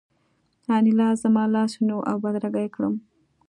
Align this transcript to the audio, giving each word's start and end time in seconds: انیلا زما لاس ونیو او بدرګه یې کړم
انیلا 0.75 1.09
زما 1.21 1.43
لاس 1.53 1.71
ونیو 1.77 1.99
او 2.09 2.15
بدرګه 2.23 2.59
یې 2.63 2.69
کړم 2.75 2.93